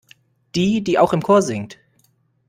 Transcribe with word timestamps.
Die, 0.55 0.83
die 0.83 0.97
auch 0.97 1.13
im 1.13 1.21
Chor 1.21 1.43
singt. 1.43 1.77